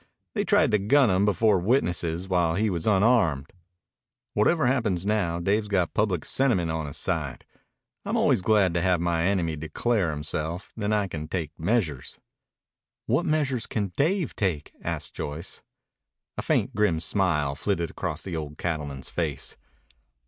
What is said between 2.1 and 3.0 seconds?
while he was